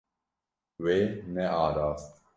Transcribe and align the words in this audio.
Wê 0.83 0.97
nearast. 1.33 2.11